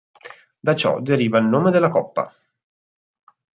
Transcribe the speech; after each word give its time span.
Da 0.63 0.73
ciò 0.73 0.99
deriva 0.99 1.37
il 1.37 1.45
nome 1.45 1.69
della 1.69 1.89
coppa. 1.89 2.35